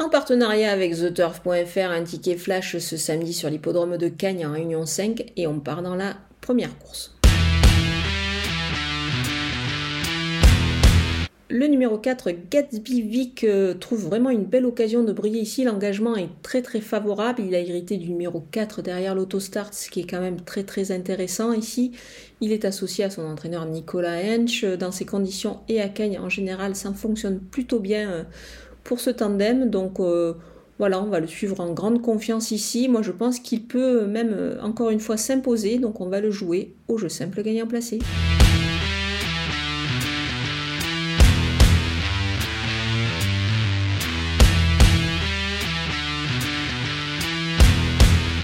[0.00, 4.86] En partenariat avec TheTurf.fr, un ticket flash ce samedi sur l'hippodrome de Cagnes en Réunion
[4.86, 7.18] 5 et on part dans la première course.
[11.50, 15.64] Le numéro 4, Gatsby Vic, euh, trouve vraiment une belle occasion de briller ici.
[15.64, 17.42] L'engagement est très très favorable.
[17.42, 20.92] Il a hérité du numéro 4 derrière l'autostart, ce qui est quand même très très
[20.92, 21.92] intéressant ici.
[22.40, 24.64] Il est associé à son entraîneur Nicolas Hench.
[24.64, 28.24] Dans ces conditions et à Cagnes en général, ça fonctionne plutôt bien euh,
[28.88, 29.68] pour ce tandem.
[29.68, 30.32] Donc euh,
[30.78, 32.88] voilà, on va le suivre en grande confiance ici.
[32.88, 35.78] Moi je pense qu'il peut même encore une fois s'imposer.
[35.78, 38.00] Donc on va le jouer au jeu simple gagnant placé.